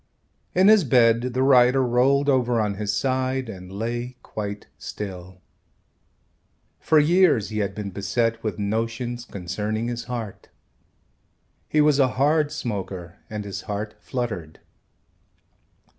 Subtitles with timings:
[0.55, 5.41] In his bed the writer rolled over on his side and lay quite still.
[6.79, 10.49] For years he had been beset with notions concerning his heart.
[11.69, 14.59] He was a hard smoker and his heart fluttered.